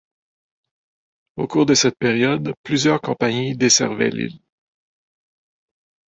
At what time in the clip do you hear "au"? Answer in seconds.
1.37-1.45